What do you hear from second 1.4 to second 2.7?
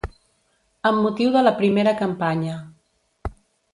la primera campanya